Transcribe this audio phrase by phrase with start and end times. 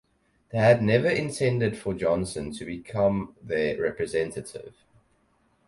[0.51, 4.73] They had never intended for Johnson to become their representative.